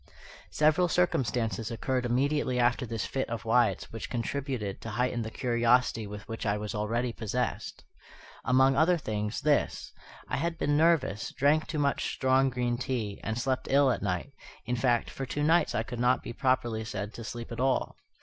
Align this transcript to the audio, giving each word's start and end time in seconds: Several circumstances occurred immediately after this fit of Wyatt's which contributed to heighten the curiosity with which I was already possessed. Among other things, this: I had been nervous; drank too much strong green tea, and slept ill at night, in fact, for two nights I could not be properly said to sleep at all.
Several 0.49 0.87
circumstances 0.87 1.69
occurred 1.69 2.07
immediately 2.07 2.57
after 2.57 2.87
this 2.87 3.05
fit 3.05 3.29
of 3.29 3.45
Wyatt's 3.45 3.91
which 3.93 4.09
contributed 4.09 4.81
to 4.81 4.89
heighten 4.89 5.21
the 5.21 5.29
curiosity 5.29 6.07
with 6.07 6.27
which 6.27 6.43
I 6.43 6.57
was 6.57 6.73
already 6.73 7.13
possessed. 7.13 7.83
Among 8.43 8.75
other 8.75 8.97
things, 8.97 9.41
this: 9.41 9.93
I 10.27 10.37
had 10.37 10.57
been 10.57 10.75
nervous; 10.75 11.31
drank 11.33 11.67
too 11.67 11.77
much 11.77 12.15
strong 12.15 12.49
green 12.49 12.79
tea, 12.79 13.19
and 13.23 13.37
slept 13.37 13.67
ill 13.69 13.91
at 13.91 14.01
night, 14.01 14.33
in 14.65 14.75
fact, 14.75 15.11
for 15.11 15.27
two 15.27 15.43
nights 15.43 15.75
I 15.75 15.83
could 15.83 15.99
not 15.99 16.23
be 16.23 16.33
properly 16.33 16.83
said 16.83 17.13
to 17.13 17.23
sleep 17.23 17.51
at 17.51 17.59
all. 17.59 17.95